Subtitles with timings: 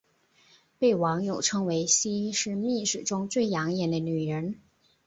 [0.79, 4.59] 被网友称为西施秘史中最养眼的女人。